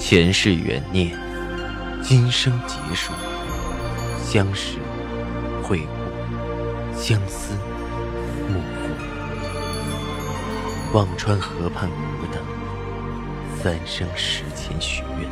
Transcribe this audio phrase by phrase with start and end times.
[0.00, 1.14] 前世缘孽，
[2.02, 3.12] 今生劫数，
[4.24, 4.78] 相识、
[5.62, 7.52] 会故，相思、
[8.48, 8.88] 幕后。
[10.94, 12.42] 忘川河畔孤等，
[13.62, 15.28] 三生石前许愿，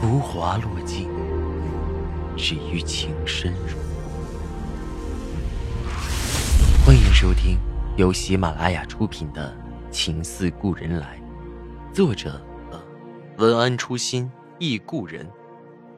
[0.00, 1.08] 浮华落尽，
[2.36, 3.76] 只余情深入。
[6.86, 7.58] 欢迎收听
[7.96, 9.52] 由喜马拉雅出品的
[9.90, 11.20] 《情似故人来》，
[11.94, 12.40] 作者
[13.42, 15.28] 文安初心忆故人，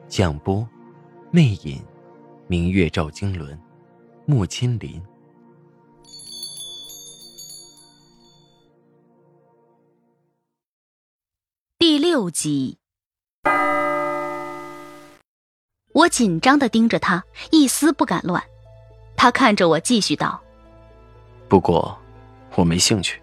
[0.07, 0.67] 蒋波
[1.29, 1.79] 魅影，
[2.47, 3.55] 明月照经纶，
[4.25, 4.99] 木千林。
[11.77, 12.79] 第六集，
[15.93, 18.41] 我紧张的盯着他，一丝不敢乱。
[19.15, 20.41] 他看着我，继续道
[21.47, 21.95] ：“不过，
[22.55, 23.21] 我没兴趣。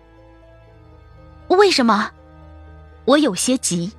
[1.49, 2.09] 为什么？
[3.05, 3.93] 我有些急。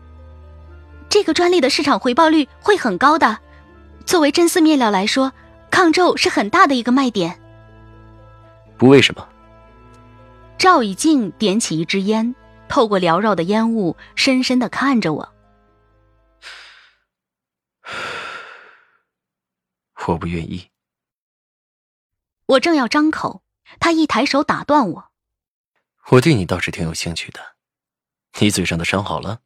[1.14, 3.40] 这个专利的市场回报率会很高的，
[4.04, 5.32] 作为真丝面料来说，
[5.70, 7.40] 抗皱是很大的一个卖点。
[8.80, 9.30] 不为什么？”
[10.58, 12.34] 赵以静点起一支烟。
[12.68, 15.34] 透过缭绕的烟雾，深深的看着我。
[20.08, 20.72] 我不愿意。
[22.48, 23.44] 我正要张口，
[23.80, 25.12] 他一抬手打断我。
[26.08, 27.40] 我对你倒是挺有兴趣的，
[28.40, 29.42] 你嘴上的伤好了？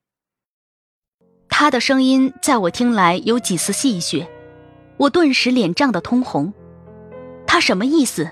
[1.49, 4.27] 他的声音在我听来有几丝戏谑，
[4.97, 6.53] 我顿时脸涨得通红。
[7.45, 8.29] 他什么意思？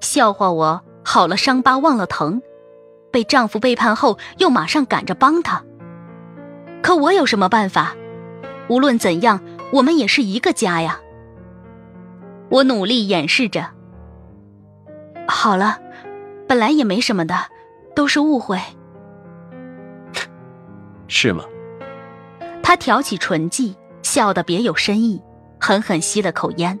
[0.00, 2.40] 笑话我好了伤疤忘了疼？
[3.10, 5.64] 被丈夫背叛后，又马上赶着帮他。
[6.82, 7.96] 可我有什么办法？
[8.68, 9.40] 无论怎样，
[9.72, 11.00] 我们也是一个家呀。
[12.50, 13.70] 我努力掩饰着。
[15.26, 15.80] 好了，
[16.46, 17.34] 本来也没什么的，
[17.94, 18.60] 都是误会。
[21.08, 21.44] 是吗？
[22.68, 25.22] 他挑起唇际，笑得别有深意，
[25.58, 26.78] 狠狠吸了口烟。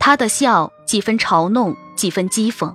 [0.00, 2.74] 他的笑几分嘲弄，几分讥讽。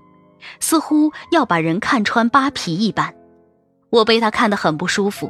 [0.61, 3.13] 似乎要把人看穿扒皮一般，
[3.89, 5.29] 我被他看得很不舒服。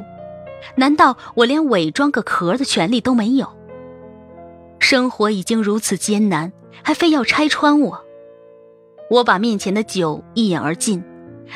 [0.76, 3.48] 难道我连伪装个壳的权利都没有？
[4.78, 6.52] 生活已经如此艰难，
[6.84, 8.04] 还非要拆穿我？
[9.10, 11.02] 我把面前的酒一饮而尽，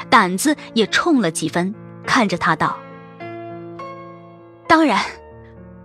[0.09, 1.73] 胆子也冲了几分，
[2.05, 2.77] 看着他道
[4.67, 5.01] ：“当然，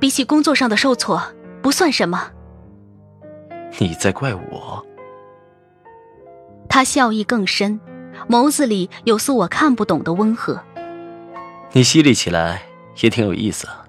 [0.06, 1.20] 比起工作上的受挫，
[1.64, 2.30] 不算什么。”
[3.80, 4.86] 你在怪我？
[6.70, 7.80] 他笑意更深，
[8.30, 10.62] 眸子里有丝我看不懂的温和。
[11.72, 12.62] 你犀利起来
[13.02, 13.84] 也挺有意思啊。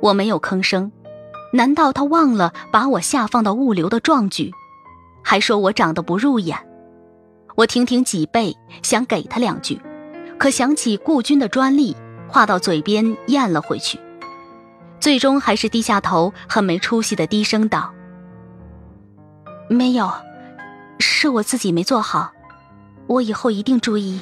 [0.00, 0.90] 我没有吭声。
[1.52, 4.50] 难道他忘了把我下放到物流的壮举，
[5.22, 6.56] 还说我长得不入眼？
[7.54, 9.78] 我挺挺脊背，想给他两句，
[10.38, 11.94] 可想起顾军的专利，
[12.28, 14.00] 话到嘴边咽了回去。
[15.00, 17.92] 最终还是低下头，很没出息的低声道
[19.68, 20.10] ：“没有。”
[21.02, 22.30] 是我自己没做好，
[23.06, 24.20] 我以后一定注意。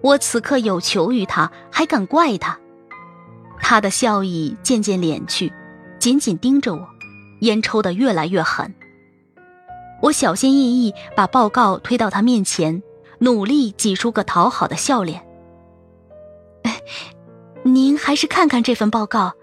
[0.00, 2.56] 我此刻有求于他，还敢怪他？
[3.60, 5.52] 他的笑意渐渐敛去，
[5.98, 6.88] 紧紧盯着我，
[7.40, 8.72] 烟抽得越来越狠。
[10.00, 12.80] 我小心翼翼把报告推到他面前，
[13.18, 15.20] 努力挤出个讨好的笑脸。
[17.64, 19.34] 您还是看看这份报告，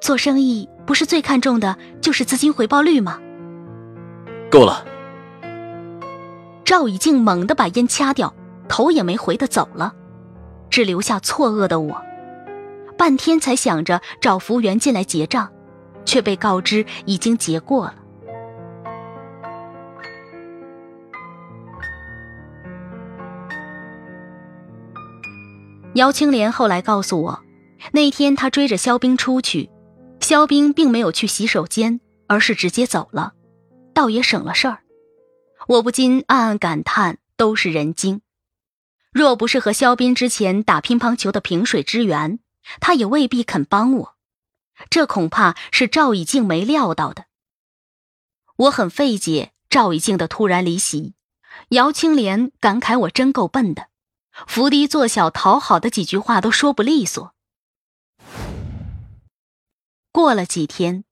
[0.00, 3.20] 做生意不是最看重的就是资金回报率吗？
[4.50, 4.84] 够了。
[6.64, 8.34] 赵以静猛地把烟掐掉，
[8.68, 9.94] 头也没回的走了，
[10.68, 12.02] 只留下错愕的我。
[12.96, 15.50] 半天才想着找服务员进来结账，
[16.04, 17.94] 却被告知已经结过了。
[25.94, 27.40] 姚青莲后来告诉我，
[27.92, 29.70] 那天他追着肖冰出去，
[30.20, 33.32] 肖冰并没有去洗手间，而是直接走了，
[33.94, 34.82] 倒也省了事儿。
[35.66, 38.20] 我不禁暗暗感叹：都是人精。
[39.12, 42.38] 若不是和肖斌之前打乒乓球的萍水之缘，
[42.80, 44.14] 他也未必肯帮我。
[44.88, 47.24] 这恐怕是赵以静没料到的。
[48.56, 51.14] 我很费解赵以静的突然离席。
[51.70, 53.88] 姚青莲感慨：“我真够笨的，
[54.46, 57.34] 伏低做小讨好的几句话都说不利索。”
[60.12, 61.04] 过了几天，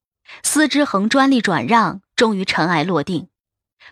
[0.43, 3.29] 司之恒专利转让终于尘埃落定。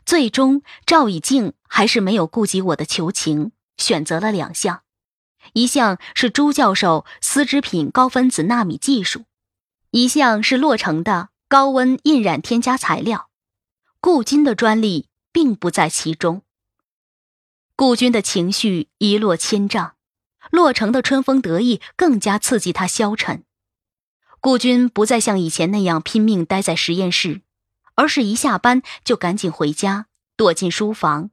[0.04, 4.82] 最终，赵以静还是没有顾及我的求情，选择了两项，
[5.52, 9.24] 一项是朱教授丝织品高分子纳米技术，
[9.92, 13.30] 一项是洛成的高温印染添加材料。
[14.00, 16.42] 顾军的专利并不在其中。
[17.74, 19.94] 顾军的情绪一落千丈，
[20.50, 23.44] 洛城的春风得意更加刺激他消沉。
[24.40, 27.42] 顾军不再像以前那样拼命待在实验室，
[27.94, 30.06] 而是一下班就赶紧回家，
[30.36, 31.30] 躲进书房。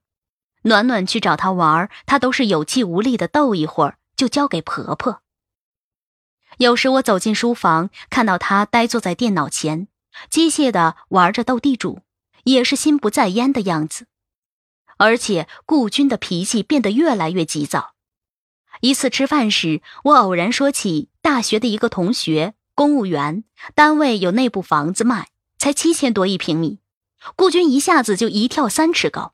[0.63, 5.21] 暖暖去找他玩，他都是有气无力的逗一会儿，就交给婆婆。
[6.57, 9.87] 有时我走进书房，看到他呆坐在电脑前，
[10.29, 12.01] 机械的玩着斗地主，
[12.45, 14.07] 也是心不在焉的样子。
[14.97, 17.95] 而且顾军的脾气变得越来越急躁。
[18.81, 23.43] 一次吃饭时，我偶然说起大学的一个同学，公务员，
[23.75, 26.79] 单位有内部房子卖，才七千多一平米。
[27.35, 29.33] 顾军一下子就一跳三尺高。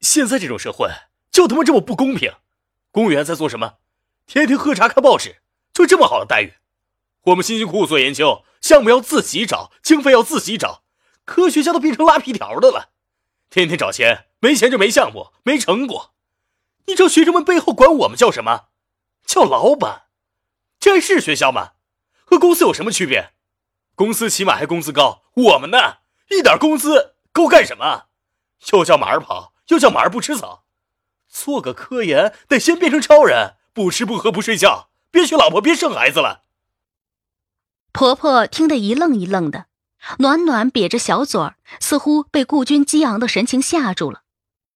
[0.00, 0.88] 现在这种社会
[1.30, 2.32] 就他妈这么不公平！
[2.90, 3.74] 公务员在做什么？
[4.26, 5.40] 天天喝茶看报纸，
[5.72, 6.54] 就这么好的待遇？
[7.22, 10.82] 我们辛辛苦苦做研究，项目要自己找，经费要自己找，
[11.24, 12.90] 科学家都变成拉皮条的了，
[13.48, 16.12] 天天找钱，没钱就没项目，没成果。
[16.86, 18.66] 你知道学生们背后管我们叫什么？
[19.24, 20.04] 叫老板。
[20.78, 21.72] 这还是学校吗？
[22.30, 23.32] 和公司有什么区别？
[23.96, 25.96] 公司起码还工资高，我们呢，
[26.30, 28.06] 一点工资够干什么？
[28.72, 29.52] 又叫马儿跑。
[29.70, 30.64] 又叫马儿不吃草，
[31.28, 36.42] 做个科研得先变成超人，不吃不喝不睡觉，别娶老婆别生孩子了。
[37.92, 39.66] 婆婆听得一愣一愣的，
[40.18, 44.22] 暖暖瘪着小嘴儿，似乎被顾军激昂的神情吓住了。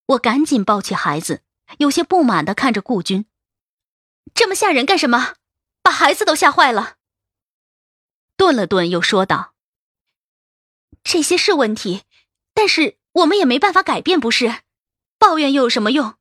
[0.06, 1.43] 我赶紧抱起孩子，
[1.79, 3.27] 有些不满的看着顾军
[4.33, 5.35] ：“这么吓人干什么？
[5.83, 6.99] 把孩子都吓坏了。”
[8.37, 9.55] 顿了顿，又说道
[11.05, 12.03] ：“这些是问题，
[12.53, 14.63] 但是我们也没办法改变，不是？”
[15.19, 16.17] 抱怨又有什么用？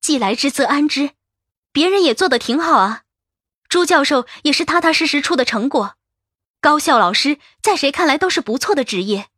[0.00, 1.10] 既来之则安之，
[1.72, 3.04] 别人也做的挺好啊。
[3.68, 5.96] 朱教授也是踏踏实实出的成果，
[6.60, 9.28] 高校老师在谁看来都是不错的职业，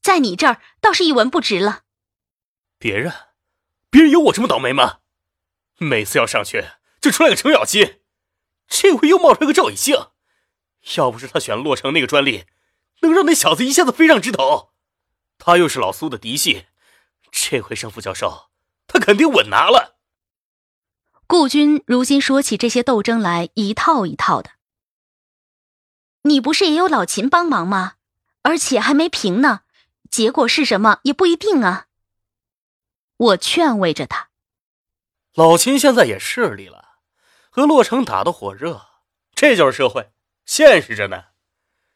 [0.00, 1.82] 在你这儿倒是一文不值了。
[2.78, 3.12] 别人，
[3.90, 5.00] 别人有我这么倒霉吗？
[5.78, 6.64] 每次要上去
[7.00, 8.00] 就出来个程咬金，
[8.68, 10.11] 这回又冒出来个赵以兴。
[10.96, 12.44] 要不是他选洛城那个专利，
[13.00, 14.70] 能让那小子一下子飞上枝头，
[15.38, 16.66] 他又是老苏的嫡系，
[17.30, 18.50] 这回胜副教授。
[18.86, 19.96] 他肯定稳拿了。
[21.26, 24.50] 顾军如今说起这些斗争来，一套一套的。
[26.22, 27.94] 你不是也有老秦帮忙吗？
[28.42, 29.60] 而且还没平呢，
[30.10, 31.86] 结果是什么也不一定啊。
[33.16, 34.30] 我劝慰着他。
[35.34, 36.96] 老秦现在也势利了，
[37.48, 38.84] 和洛城打得火热，
[39.34, 40.12] 这就是社会，
[40.44, 41.24] 现实着呢。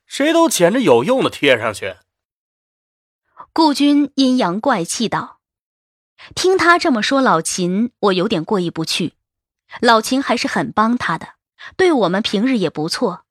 [0.07, 1.97] 谁都捡着有用的贴上去。
[3.53, 5.41] 顾军阴阳怪气道。
[6.35, 9.15] 听他这么说，老秦，我有点过意不去。
[9.81, 11.35] 老秦还是很帮他的，
[11.77, 13.27] 对我们平日也不错。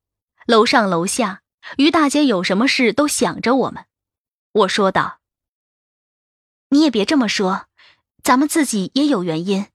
[0.46, 1.42] 楼上楼下，
[1.78, 3.86] 于大姐有什么事都想着我们。
[4.52, 5.20] 我说道
[6.70, 7.66] ：“你也别这么说，
[8.22, 9.66] 咱们自己也有原因。”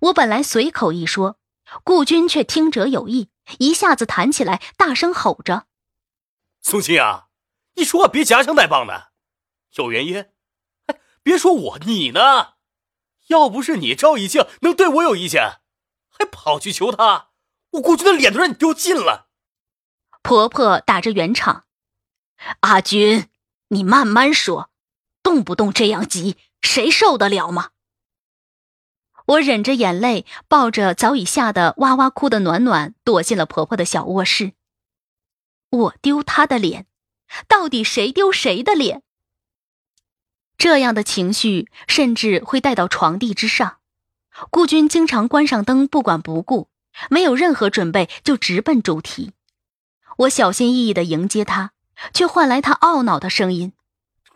[0.00, 1.38] 我本来随口一说，
[1.84, 3.28] 顾军却听者有意，
[3.58, 5.66] 一下子弹起来，大声吼着
[6.62, 7.28] ：“宋清啊，
[7.74, 9.12] 你说话别夹枪带棒的，
[9.76, 10.30] 有原因。”
[10.86, 12.54] 哎别说我，你呢？
[13.28, 15.60] 要不是你赵以静能对我有意见，
[16.10, 17.30] 还跑去求他，
[17.70, 19.30] 我顾军的脸都让你丢尽了。
[20.22, 21.64] 婆婆打着圆场，
[22.60, 23.28] 阿军，
[23.68, 24.70] 你慢慢说，
[25.22, 27.70] 动不动这样急，谁受得了吗？
[29.26, 34.52] 我忍着眼泪，抱着早已吓得哇哇哭的暖暖，躲进了婆婆的小卧室。
[35.70, 36.86] 我丢她的脸，
[37.48, 39.02] 到底谁丢谁的脸？
[40.58, 43.78] 这样的情绪甚至会带到床地之上。
[44.50, 46.68] 顾军经常关上灯，不管不顾，
[47.08, 49.32] 没有任何准备就直奔主题。
[50.18, 51.72] 我小心翼翼地迎接他，
[52.12, 53.72] 却换来他懊恼的声音：“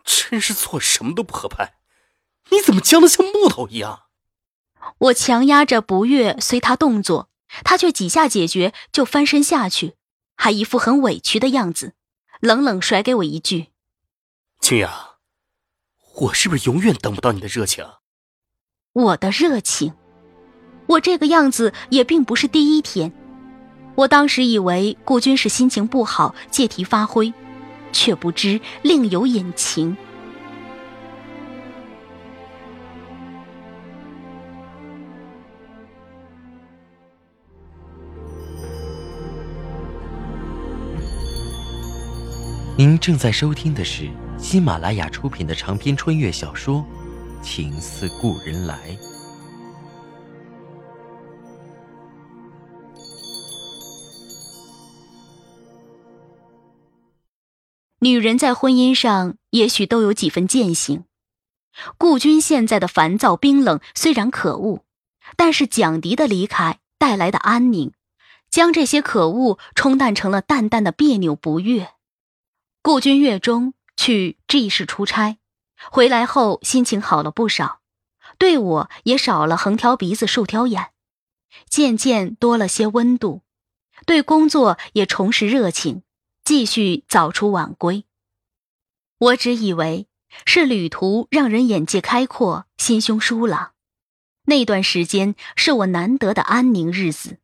[0.03, 1.75] 真是做什么都不合拍，
[2.49, 4.03] 你怎么僵得像木头一样？”
[4.97, 7.29] 我强压着不悦随他动作，
[7.63, 9.95] 他却几下解决就翻身下去，
[10.35, 11.93] 还一副很委屈的样子，
[12.39, 13.67] 冷冷甩给我一句
[14.61, 15.07] ：“清雅。”
[16.21, 17.85] 我是不是永远等不到你的热情？
[18.91, 19.93] 我的热情，
[20.87, 23.13] 我这个样子也并不是第一天。
[23.95, 27.33] 我当时以为顾军是心情不好，借题发挥，
[27.93, 29.95] 却不知另有隐情。
[42.79, 44.09] 您正在收听的是。
[44.37, 46.77] 喜马拉雅出品的长篇穿越小说
[47.43, 48.79] 《情似故人来》。
[57.99, 61.03] 女人在婚姻上也许都有几分贱性。
[61.97, 64.85] 顾军现在的烦躁冰冷虽然可恶，
[65.35, 67.91] 但是蒋迪的离开带来的安宁，
[68.49, 71.89] 将这些可恶冲淡成了淡淡的别扭不悦。
[72.81, 75.37] 顾君月中去 G 市出差，
[75.91, 77.81] 回来后心情好了不少，
[78.37, 80.91] 对我也少了横挑鼻子竖挑眼，
[81.69, 83.41] 渐渐多了些温度，
[84.05, 86.03] 对工作也重拾热情，
[86.45, 88.05] 继续早出晚归。
[89.17, 90.07] 我只以为
[90.45, 93.73] 是旅途让人眼界开阔，心胸舒朗，
[94.45, 97.39] 那段时间是我难得的安宁日子。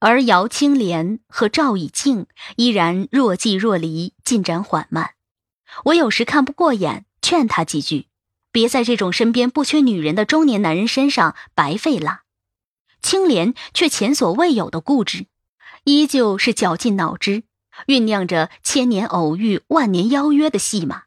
[0.00, 2.26] 而姚青莲和赵以静
[2.56, 5.12] 依然若即若离，进展缓慢。
[5.84, 8.06] 我有时看不过眼，劝他几句，
[8.50, 12.22] 别在这种身边不缺女人的中年男人身上白费了。
[13.02, 15.26] 青莲却前所未有的固执，
[15.84, 17.42] 依旧是绞尽脑汁，
[17.86, 21.02] 酝酿着千年偶遇、万年邀约的戏码。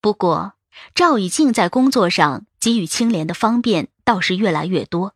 [0.00, 0.54] 不过，
[0.92, 5.14] 赵以静在工作上给予青莲的方便倒是越来越多。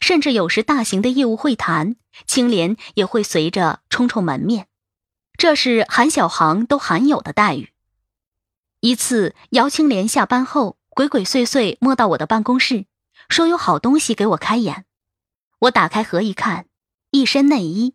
[0.00, 4.68] 甚至有时大型的业务会谈，青莲也会随着充充门面，
[5.36, 7.72] 这是韩小航都罕有的待遇。
[8.80, 12.86] 一次，姚青莲下班后鬼鬼祟祟摸到我的办公室，
[13.28, 14.84] 说有好东西给我开眼。
[15.60, 16.66] 我打开盒一看，
[17.10, 17.94] 一身内衣，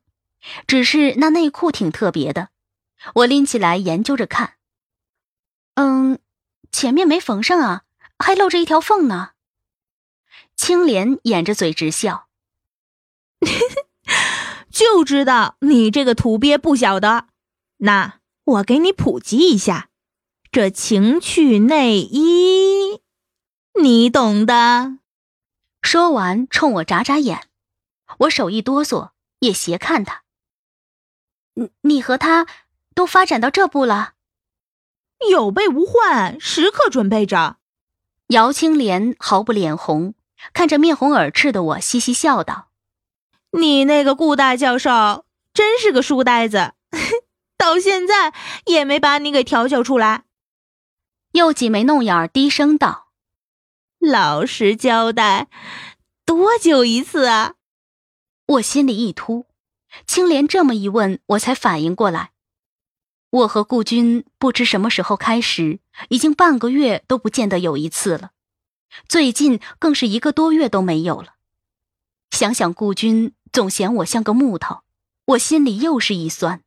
[0.65, 2.49] 只是那内裤挺特别的。
[3.15, 4.55] 我拎起来研究着看，
[5.75, 6.19] 嗯，
[6.71, 7.83] 前面没缝上啊，
[8.17, 9.31] 还露着一条缝呢。
[10.55, 12.27] 青莲掩着嘴直笑，
[14.69, 17.27] 就知道你这个土鳖不晓得。
[17.77, 19.89] 那我给你普及一下，
[20.51, 23.01] 这情趣内衣，
[23.81, 24.97] 你懂的。
[25.81, 27.43] 说完，冲我眨眨眼，
[28.19, 30.23] 我手一哆嗦，也斜看他。
[31.53, 32.45] 你你和他
[32.93, 34.15] 都发展到这步了？
[35.29, 37.57] 有备无患，时刻准备着。
[38.27, 40.13] 姚青莲毫不脸红。
[40.53, 42.69] 看着面红耳赤的我，嘻嘻笑道
[43.57, 46.73] ：“你那个顾大教授真是个书呆子，
[47.57, 48.33] 到现在
[48.65, 50.23] 也没把你给调教出来。”
[51.33, 53.09] 又挤眉弄眼，低声道
[53.99, 55.47] ：“老实交代，
[56.25, 57.55] 多久一次啊？”
[58.47, 59.45] 我心里一突，
[60.07, 62.31] 青莲这么一问，我才反应过来，
[63.29, 65.79] 我和顾军不知什么时候开始，
[66.09, 68.31] 已经半个月都不见得有一次了。
[69.07, 71.35] 最近更是一个多月都没有了。
[72.31, 74.81] 想想顾军总嫌我像个木头，
[75.25, 76.61] 我心里又是一酸。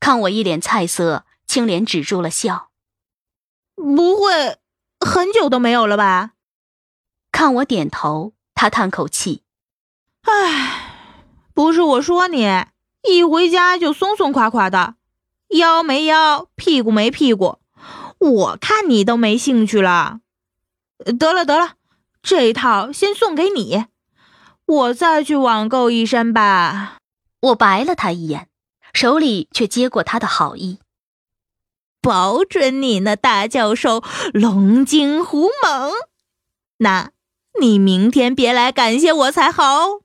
[0.00, 2.70] 看我一脸菜色，青莲止住了笑。
[3.74, 4.58] 不会
[5.00, 6.32] 很久都没有了吧？
[7.30, 9.42] 看我点头，他叹口气
[10.22, 11.24] ：“唉，
[11.54, 12.46] 不是我说你，
[13.08, 14.96] 一回家就松松垮垮的，
[15.48, 17.58] 腰没腰，屁股没屁股，
[18.18, 20.20] 我看你都没兴趣了。”
[21.02, 21.74] 得了得了，
[22.22, 23.86] 这套先送给你，
[24.64, 26.98] 我再去网购一身吧。
[27.40, 28.48] 我白了他一眼，
[28.94, 30.78] 手里却接过他的好意，
[32.00, 35.92] 保准你那大教授龙精虎猛。
[36.78, 37.10] 那，
[37.60, 40.00] 你明天别来感谢我才好。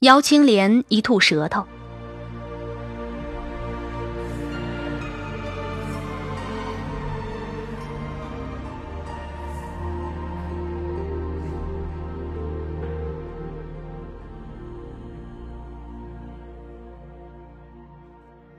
[0.00, 1.66] 姚青莲一吐舌头。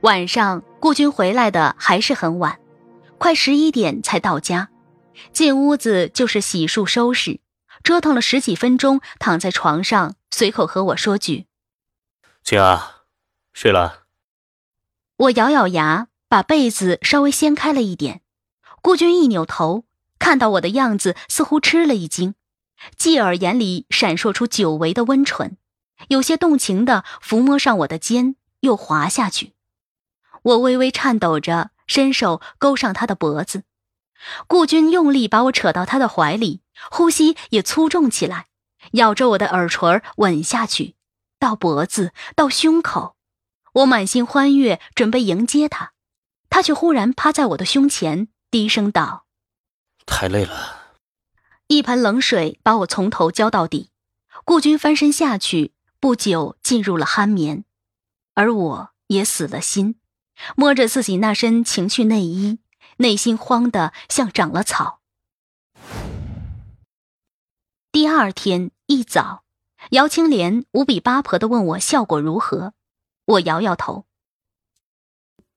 [0.04, 2.60] 晚上，顾军回来的还是很晚，
[3.16, 4.68] 快十一点才到家。
[5.32, 7.40] 进屋子就是洗漱收拾，
[7.82, 11.46] 折腾了十几分钟，躺在床上，随口和我说句
[12.44, 13.04] ：“青啊，
[13.54, 14.02] 睡了。”
[15.16, 18.20] 我咬咬牙，把被子稍微掀开了一点。
[18.82, 19.86] 顾军一扭头，
[20.18, 22.34] 看到我的样子，似乎吃了一惊，
[22.98, 25.56] 继而眼里闪烁出久违的温存，
[26.08, 29.54] 有些动情的抚摸上我的肩，又滑下去。
[30.44, 33.64] 我微微颤抖着，伸手勾上他的脖子，
[34.46, 36.60] 顾军用力把我扯到他的怀里，
[36.90, 38.48] 呼吸也粗重起来，
[38.92, 40.96] 咬着我的耳垂吻下去，
[41.38, 43.16] 到脖子，到胸口。
[43.72, 45.92] 我满心欢悦，准备迎接他，
[46.50, 49.24] 他却忽然趴在我的胸前，低声道
[50.06, 50.82] ：“太累了。”
[51.68, 53.90] 一盆冷水把我从头浇到底，
[54.44, 57.64] 顾军翻身下去，不久进入了酣眠，
[58.34, 59.96] 而我也死了心。
[60.56, 62.58] 摸着自己那身情趣内衣，
[62.98, 65.00] 内心慌得像长了草。
[67.92, 69.44] 第二天一早，
[69.90, 72.74] 姚青莲无比八婆的问我效果如何，
[73.26, 74.06] 我摇摇头，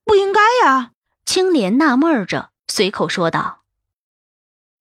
[0.04, 0.92] 不应该呀。
[1.24, 3.62] 青莲纳闷着，随口说道：“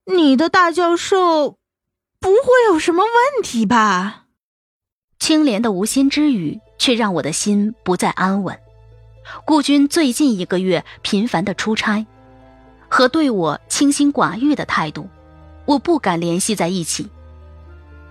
[0.06, 1.58] 你的大教授，
[2.20, 4.25] 不不会有什么问题吧？
[5.18, 8.60] 青莲的无心之语，却让我的心不再安稳。
[9.46, 12.05] 顾军最近一个月频繁的出差，
[12.88, 15.10] 和对我清心寡欲的态度，
[15.65, 17.10] 我不敢联系在一起。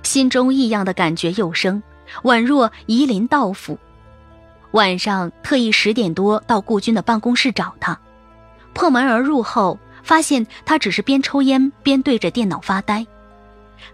[0.03, 1.83] 心中异样的感觉又生，
[2.23, 3.79] 宛若夷陵道府。
[4.73, 7.99] 晚上特意十点多到顾军的办公室找他，
[8.75, 13.07] 破门而入后，发现他只是边抽烟边对着电脑发呆。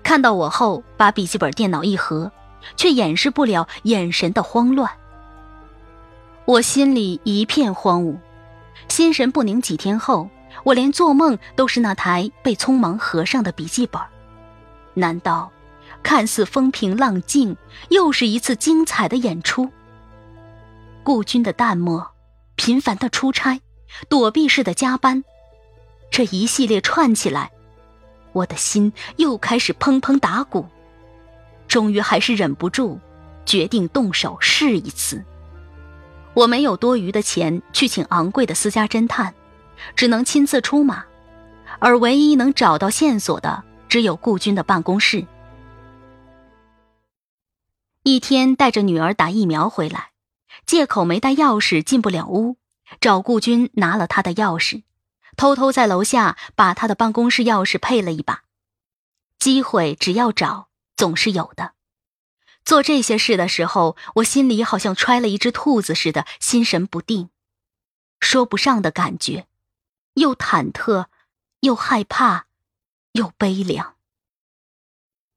[0.02, 2.30] 看到我后，把笔记本电脑一合，
[2.76, 4.90] 却掩饰不了眼神的慌乱。
[6.44, 8.16] 我心里一片荒芜，
[8.88, 9.62] 心神不宁。
[9.62, 10.28] 几天后，
[10.64, 14.02] 我连做梦都是那台被匆忙合上的笔记本。
[14.94, 15.52] 难道，
[16.02, 17.56] 看似风平浪静，
[17.90, 19.70] 又是一次精彩的演出？
[21.04, 22.10] 顾军的淡漠，
[22.56, 23.60] 频繁的出差，
[24.08, 25.22] 躲避式的加班，
[26.10, 27.52] 这一系列串起来，
[28.32, 30.66] 我的心又开始砰砰打鼓。
[31.68, 32.98] 终于还是忍不住，
[33.46, 35.24] 决定动手试一次。
[36.34, 39.34] 我没有多余的钱去请昂贵的私家侦探，
[39.94, 41.04] 只能亲自出马，
[41.78, 45.26] 而唯一能找到线索的只有顾军的办公室。
[48.02, 50.10] 一天带着女儿打疫苗回来，
[50.66, 52.56] 借口没带钥匙进不了屋，
[53.00, 54.82] 找顾军拿了他的钥匙，
[55.36, 58.42] 偷偷在楼下把他的办公室钥匙配了一把。
[59.38, 61.72] 机会只要找，总是有的。
[62.64, 67.28] 做这些事的时候，我心里好像揣了一只兔子似的，心神不定，
[68.20, 69.46] 说不上的感觉，
[70.14, 71.06] 又忐忑，
[71.60, 72.46] 又害怕，
[73.12, 73.96] 又悲凉。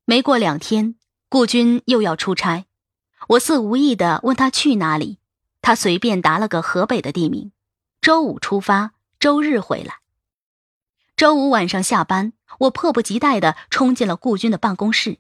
[0.06, 0.96] 没过两天，
[1.30, 2.66] 顾军又要出差，
[3.30, 5.18] 我似无意的问他去哪里，
[5.62, 7.52] 他随便答了个河北的地名，
[8.02, 9.98] 周五出发，周日回来。
[11.18, 15.18] 周五晚上下班，我迫不及待的冲进了顾军的办公室。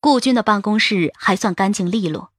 [0.00, 2.32] 顾军的办公室还算干净利落，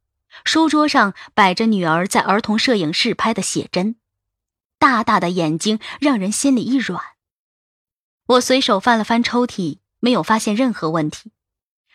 [0.43, 3.95] 书桌上摆着女儿在儿童摄影室拍的写真，
[4.79, 7.01] 大大的眼睛让人心里一软。
[8.25, 11.31] 我随手翻了翻抽屉，没有发现任何问题。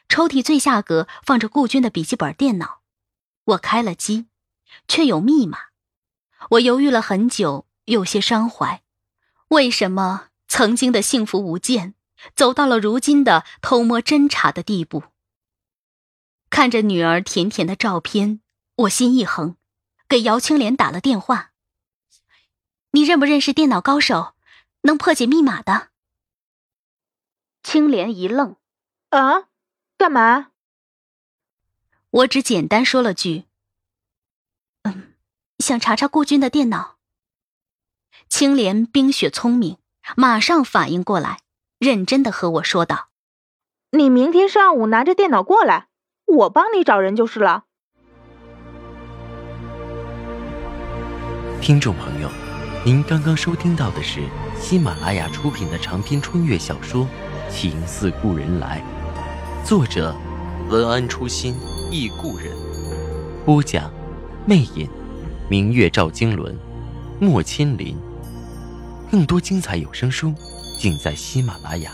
[0.08, 2.82] 抽屉最下格放着顾军的笔记本电脑，
[3.44, 4.26] 我开了机，
[4.86, 5.58] 却有密码。
[6.50, 8.82] 我犹豫了很久，有些伤怀。
[9.48, 11.94] 为什么曾经的幸福无间，
[12.36, 15.02] 走到了如今的偷摸侦查的地步？
[16.48, 18.40] 看着女儿甜甜的照片，
[18.76, 19.56] 我心一横，
[20.08, 21.52] 给姚青莲打了电话。
[22.92, 24.34] 你认不认识电脑高手，
[24.82, 25.88] 能破解密码的？
[27.62, 28.56] 青莲一愣，
[29.10, 29.48] 啊，
[29.98, 30.52] 干嘛？
[32.10, 33.44] 我只简单说了句
[34.84, 35.14] ：“嗯，
[35.58, 36.96] 想查查顾军的电脑。”
[38.30, 39.78] 青莲冰雪聪明，
[40.16, 41.40] 马上反应过来，
[41.78, 43.10] 认真的和我说道
[43.90, 45.88] ：“你明天上午拿着电脑过来。”
[46.26, 47.64] 我帮你找人就是了。
[51.60, 52.28] 听众朋友，
[52.84, 54.20] 您刚刚收听到的是
[54.60, 57.04] 喜马拉雅出品的长篇穿越小说
[57.50, 58.82] 《情似故人来》，
[59.66, 60.14] 作者
[60.68, 61.54] 文安初心
[61.90, 62.50] 忆故人，
[63.44, 63.90] 播讲
[64.44, 64.88] 魅影，
[65.48, 66.56] 明月照经纶，
[67.20, 67.96] 莫千林。
[69.10, 70.34] 更多精彩有声书，
[70.78, 71.92] 尽在喜马拉雅。